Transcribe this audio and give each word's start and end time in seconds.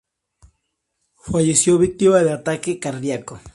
Falleció 1.27 1.77
víctima 1.77 2.23
de 2.23 2.31
ataque 2.31 2.79
cardíaco. 2.79 3.39